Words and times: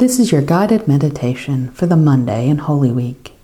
This 0.00 0.18
is 0.18 0.32
your 0.32 0.40
guided 0.40 0.88
meditation 0.88 1.72
for 1.72 1.84
the 1.84 1.94
Monday 1.94 2.48
in 2.48 2.56
Holy 2.56 2.90
Week. 2.90 3.34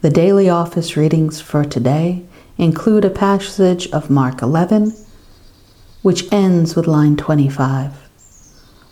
The 0.00 0.10
daily 0.10 0.48
office 0.48 0.96
readings 0.96 1.40
for 1.40 1.64
today 1.64 2.24
include 2.56 3.04
a 3.04 3.10
passage 3.10 3.88
of 3.92 4.10
Mark 4.10 4.42
11, 4.42 4.92
which 6.02 6.32
ends 6.32 6.74
with 6.74 6.88
line 6.88 7.16
25. 7.16 7.92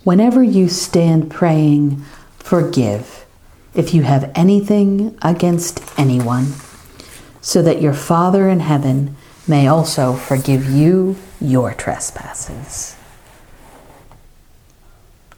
Whenever 0.04 0.44
you 0.44 0.68
stand 0.68 1.28
praying, 1.28 2.04
forgive 2.38 3.26
if 3.74 3.92
you 3.92 4.02
have 4.02 4.30
anything 4.36 5.18
against 5.22 5.82
anyone, 5.98 6.52
so 7.40 7.62
that 7.62 7.82
your 7.82 7.94
Father 7.94 8.48
in 8.48 8.60
heaven 8.60 9.16
may 9.48 9.66
also 9.66 10.12
forgive 10.12 10.70
you 10.70 11.16
your 11.40 11.74
trespasses. 11.74 12.96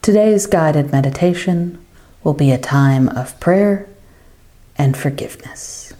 Today's 0.08 0.46
guided 0.46 0.90
meditation 0.90 1.84
will 2.24 2.32
be 2.32 2.50
a 2.50 2.56
time 2.56 3.10
of 3.10 3.38
prayer 3.40 3.86
and 4.78 4.96
forgiveness. 4.96 5.92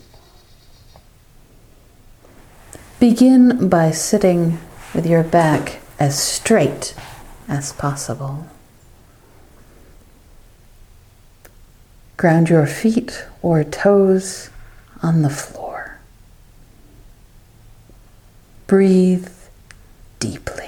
Begin 2.99 3.69
by 3.69 3.91
sitting 3.91 4.61
with 4.95 5.05
your 5.05 5.23
back 5.23 5.81
as 5.99 6.19
straight 6.19 6.95
as 7.49 7.75
possible. 7.75 8.49
Ground 12.17 12.49
your 12.49 12.67
feet 12.67 13.27
or 13.43 13.63
toes 13.63 14.49
on 15.03 15.21
the 15.21 15.29
floor. 15.29 16.01
Breathe 18.67 19.29
deeply. 20.19 20.68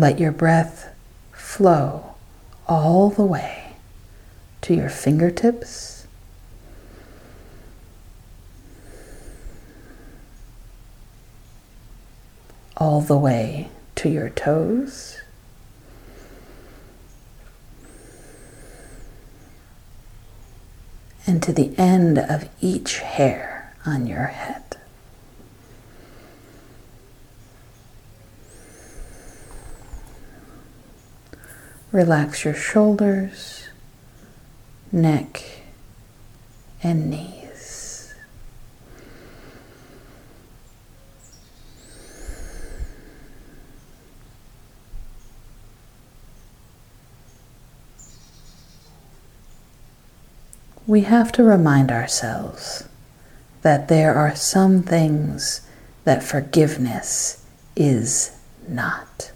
Let 0.00 0.18
your 0.18 0.32
breath 0.32 0.92
flow 1.30 2.14
all 2.66 3.10
the 3.10 3.24
way 3.24 3.76
to 4.62 4.74
your 4.74 4.88
fingertips. 4.88 6.08
All 12.76 13.00
the 13.02 13.16
way 13.16 13.68
to 13.94 14.08
your 14.08 14.30
toes. 14.30 15.20
And 21.24 21.40
to 21.44 21.52
the 21.52 21.72
end 21.78 22.18
of 22.18 22.48
each 22.60 22.98
hair 22.98 23.72
on 23.86 24.08
your 24.08 24.26
head. 24.26 24.63
Relax 31.94 32.44
your 32.44 32.54
shoulders, 32.54 33.68
neck, 34.90 35.44
and 36.82 37.08
knees. 37.08 38.12
We 50.88 51.02
have 51.02 51.30
to 51.30 51.44
remind 51.44 51.92
ourselves 51.92 52.88
that 53.62 53.86
there 53.86 54.16
are 54.16 54.34
some 54.34 54.82
things 54.82 55.60
that 56.02 56.24
forgiveness 56.24 57.46
is 57.76 58.36
not. 58.66 59.30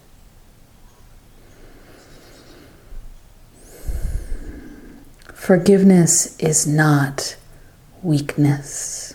Forgiveness 5.48 6.36
is 6.39 6.67
not 6.67 7.35
weakness. 8.03 9.14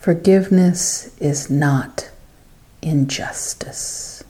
Forgiveness 0.00 1.16
is 1.20 1.48
not 1.48 2.10
injustice. 2.82 4.24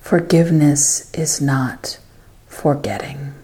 Forgiveness 0.00 1.12
is 1.12 1.40
not 1.40 1.98
forgetting. 2.46 3.34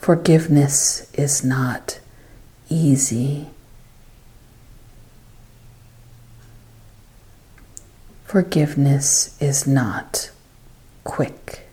Forgiveness 0.00 1.08
is 1.14 1.44
not 1.44 2.00
easy. 2.68 3.50
Forgiveness 8.28 9.40
is 9.40 9.66
not 9.66 10.30
quick. 11.02 11.66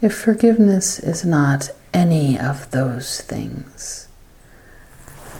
If 0.00 0.14
forgiveness 0.14 1.00
is 1.00 1.24
not 1.24 1.70
any 1.92 2.38
of 2.38 2.70
those 2.70 3.20
things, 3.20 4.06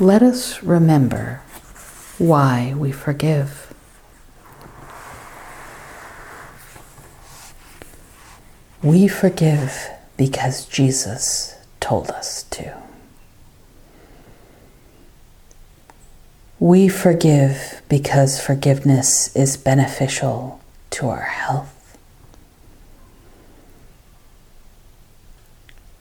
let 0.01 0.25
us 0.25 0.65
remember 0.65 1.43
why 2.19 2.75
we 2.77 2.91
forgive. 2.91 3.72
We 8.83 9.07
forgive 9.07 9.91
because 10.17 10.67
Jesus 10.67 11.55
told 11.79 12.11
us 12.11 12.43
to. 12.51 12.77
We 16.59 16.89
forgive 16.89 17.83
because 17.89 18.45
forgiveness 18.45 19.35
is 19.37 19.57
beneficial 19.57 20.61
to 20.91 21.09
our 21.09 21.23
health. 21.23 21.97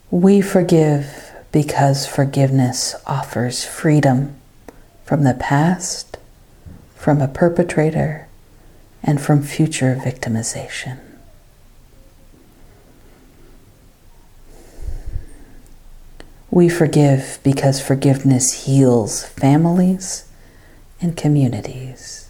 We 0.10 0.42
forgive 0.42 1.32
because 1.52 2.08
forgiveness 2.08 2.96
offers 3.06 3.64
freedom 3.64 4.36
from 5.04 5.24
the 5.24 5.36
past, 5.36 6.18
from 6.96 7.22
a 7.22 7.28
perpetrator, 7.28 8.28
and 9.04 9.22
from 9.22 9.44
future 9.44 9.96
victimization. 10.04 11.11
We 16.54 16.68
forgive 16.68 17.40
because 17.44 17.82
forgiveness 17.82 18.66
heals 18.66 19.24
families 19.24 20.26
and 21.00 21.16
communities. 21.16 22.30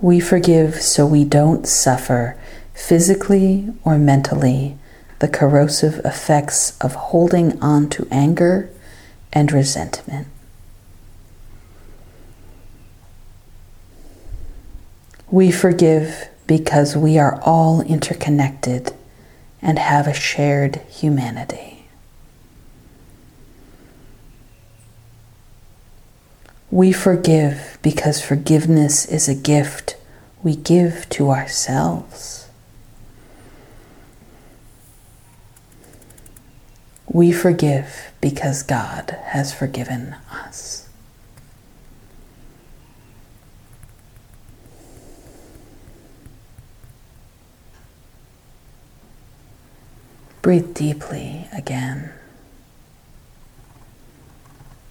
We 0.00 0.20
forgive 0.20 0.76
so 0.76 1.04
we 1.06 1.24
don't 1.24 1.66
suffer 1.66 2.38
physically 2.72 3.68
or 3.84 3.98
mentally 3.98 4.78
the 5.18 5.28
corrosive 5.28 5.98
effects 6.04 6.78
of 6.80 6.94
holding 6.94 7.60
on 7.60 7.90
to 7.90 8.06
anger 8.12 8.70
and 9.32 9.50
resentment. 9.50 10.28
We 15.32 15.50
forgive 15.50 16.28
because 16.46 16.96
we 16.96 17.18
are 17.18 17.40
all 17.42 17.80
interconnected 17.82 18.94
and 19.62 19.78
have 19.78 20.06
a 20.06 20.14
shared 20.14 20.76
humanity. 20.88 21.84
We 26.70 26.92
forgive 26.92 27.78
because 27.82 28.22
forgiveness 28.22 29.04
is 29.04 29.28
a 29.28 29.34
gift 29.34 29.96
we 30.42 30.54
give 30.56 31.08
to 31.10 31.30
ourselves. 31.30 32.48
We 37.08 37.32
forgive 37.32 38.12
because 38.20 38.62
God 38.62 39.16
has 39.24 39.52
forgiven 39.52 40.14
us. 40.30 40.89
Breathe 50.50 50.74
deeply 50.74 51.46
again. 51.52 52.10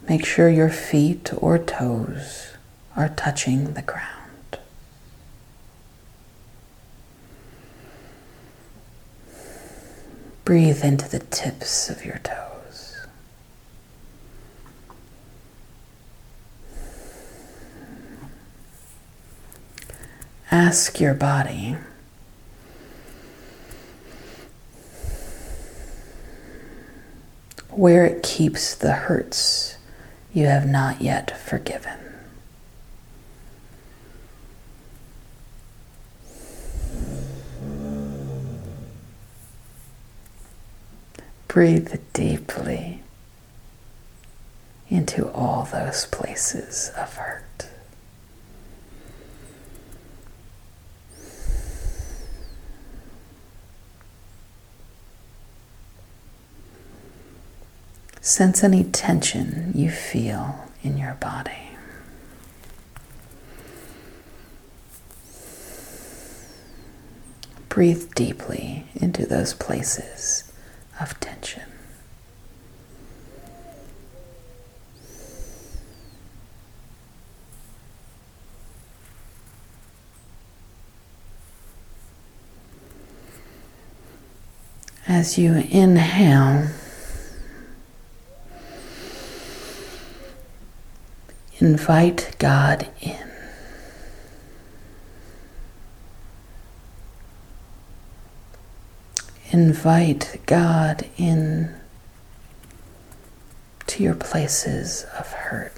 Make 0.08 0.26
sure 0.26 0.48
your 0.48 0.70
feet 0.70 1.34
or 1.36 1.58
toes 1.58 2.54
are 2.96 3.10
touching 3.10 3.74
the 3.74 3.82
ground. 3.82 4.60
Breathe 10.46 10.82
into 10.86 11.10
the 11.10 11.20
tips 11.20 11.90
of 11.90 12.06
your 12.06 12.20
toes. 12.20 13.06
Ask 20.50 21.02
your 21.02 21.16
body 21.16 21.76
where 27.80 28.04
it 28.04 28.22
keeps 28.22 28.76
the 28.76 28.92
hurts 28.92 29.78
you 30.34 30.46
have 30.46 30.68
not 30.68 31.00
yet 31.00 31.40
forgiven. 31.40 31.98
Breathe 41.48 41.96
deeply 42.12 43.02
into 44.90 45.32
all 45.32 45.64
those 45.64 46.06
places 46.08 46.92
of 46.98 47.16
hurt. 47.16 47.49
Sense 58.30 58.64
any 58.64 58.84
tension 58.84 59.72
you 59.74 59.90
feel 59.90 60.70
in 60.84 61.00
your 61.00 61.16
body. 61.16 61.72
Breathe 67.70 68.14
deeply 68.14 68.86
into 68.94 69.26
those 69.26 69.56
places 69.56 70.54
of 71.02 71.20
tension. 71.20 71.64
As 85.08 85.40
you 85.40 85.54
inhale, 85.72 86.68
invite 91.60 92.36
God 92.40 92.88
in. 93.02 93.18
Invite 99.52 100.40
God 100.46 101.10
in 101.18 101.76
to 103.88 104.04
your 104.04 104.16
places 104.16 105.06
of 105.18 105.32
hurt. 105.34 105.74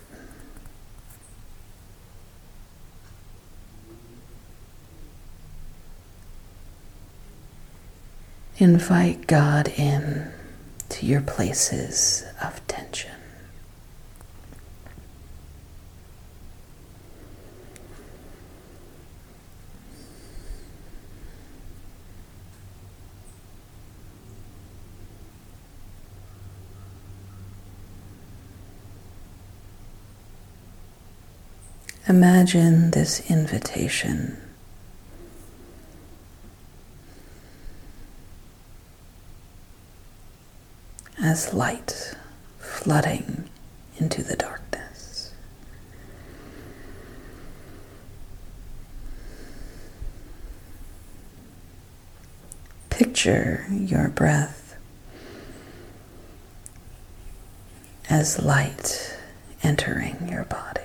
Invite 8.57 9.25
God 9.25 9.69
in 9.69 10.31
to 10.89 11.05
your 11.05 11.21
places 11.21 12.25
of 12.43 12.65
tension. 12.67 13.11
Imagine 32.07 32.91
this 32.91 33.29
invitation. 33.29 34.37
As 41.21 41.53
light 41.53 42.15
flooding 42.57 43.47
into 43.97 44.23
the 44.23 44.35
darkness. 44.35 45.31
Picture 52.89 53.67
your 53.69 54.09
breath 54.09 54.75
as 58.09 58.39
light 58.39 59.17
entering 59.63 60.27
your 60.29 60.43
body. 60.45 60.80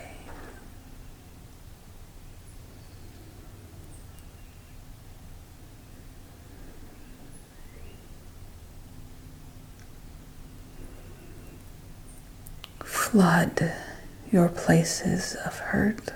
Flood 13.16 13.72
your 14.30 14.46
places 14.46 15.36
of 15.46 15.58
hurt. 15.58 16.10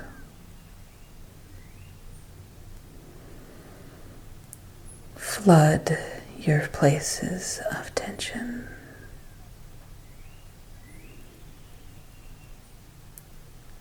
Flood 5.16 5.96
your 6.38 6.68
places 6.68 7.62
of 7.74 7.94
tension. 7.94 8.68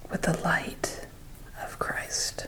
With 0.10 0.22
the 0.22 0.40
light 0.42 1.06
of 1.62 1.78
Christ. 1.78 2.48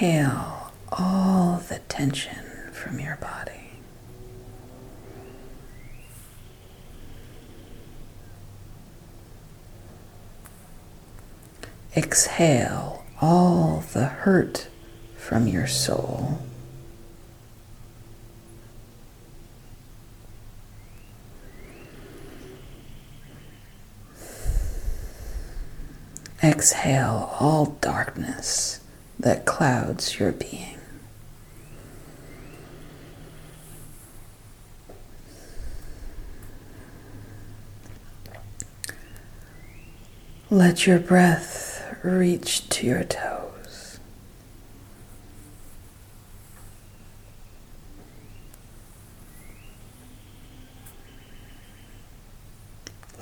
Exhale 0.00 0.70
all 0.92 1.56
the 1.68 1.80
tension 1.88 2.70
from 2.70 3.00
your 3.00 3.16
body. 3.16 3.72
Exhale 11.96 13.04
all 13.20 13.82
the 13.92 14.04
hurt 14.04 14.68
from 15.16 15.48
your 15.48 15.66
soul. 15.66 16.38
Exhale 26.40 27.36
all 27.40 27.76
darkness 27.80 28.78
that 29.20 29.44
clouds 29.44 30.18
your 30.18 30.32
being. 30.32 30.78
Let 40.50 40.86
your 40.86 40.98
breath 40.98 41.96
reach 42.02 42.68
to 42.70 42.86
your 42.86 43.04
toes. 43.04 43.98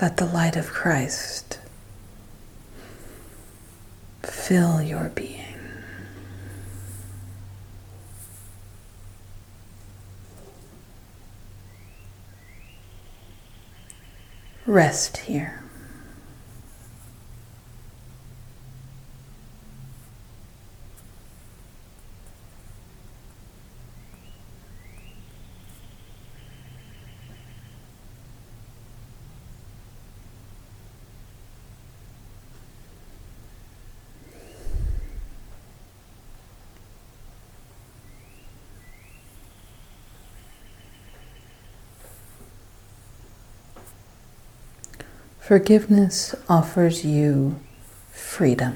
Let 0.01 0.17
the 0.17 0.25
light 0.25 0.55
of 0.55 0.67
Christ 0.67 1.59
fill 4.23 4.81
your 4.81 5.09
being. 5.09 5.46
Rest 14.67 15.15
here. 15.19 15.66
Forgiveness 45.47 46.35
offers 46.49 47.05
you 47.05 47.57
freedom. 48.11 48.75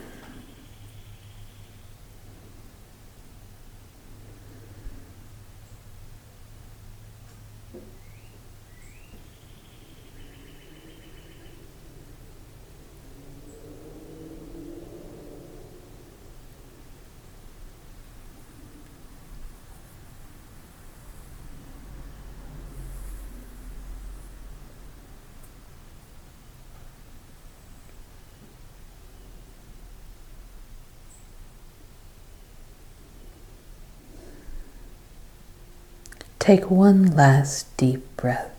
Take 36.42 36.72
one 36.72 37.16
last 37.16 37.78
deep 37.78 38.18
breath. 38.18 38.50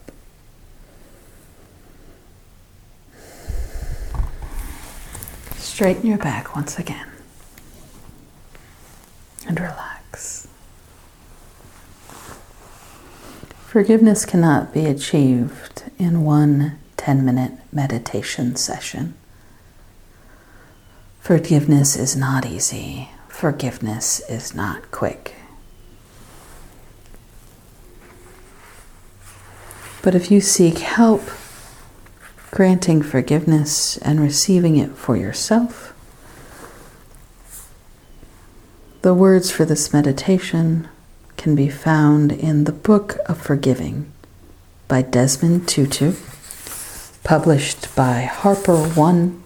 Straighten 5.56 6.06
your 6.06 6.18
back 6.18 6.54
once 6.54 6.78
again 6.78 7.08
and 9.48 9.58
relax. 9.58 10.46
Forgiveness 13.66 14.24
cannot 14.24 14.72
be 14.72 14.86
achieved 14.86 15.82
in 15.98 16.22
one 16.22 16.78
10 16.98 17.24
minute 17.24 17.54
meditation 17.72 18.54
session. 18.54 19.14
Forgiveness 21.18 21.96
is 21.96 22.14
not 22.14 22.46
easy. 22.46 23.08
Forgiveness 23.26 24.20
is 24.28 24.54
not 24.54 24.92
quick. 24.92 25.34
But 30.02 30.16
if 30.16 30.30
you 30.30 30.40
seek 30.40 30.78
help 30.78 31.22
granting 32.50 33.02
forgiveness 33.02 33.96
and 33.98 34.20
receiving 34.20 34.76
it 34.76 34.96
for 34.96 35.16
yourself, 35.16 35.94
the 39.02 39.14
words 39.14 39.50
for 39.50 39.64
this 39.64 39.92
meditation 39.92 40.88
can 41.36 41.54
be 41.54 41.68
found 41.68 42.32
in 42.32 42.64
the 42.64 42.72
Book 42.72 43.16
of 43.26 43.40
Forgiving 43.40 44.12
by 44.88 45.02
Desmond 45.02 45.68
Tutu, 45.68 46.14
published 47.24 47.94
by 47.94 48.22
Harper 48.22 48.76
One 48.76 49.42